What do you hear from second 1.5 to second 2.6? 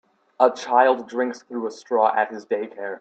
a straw at his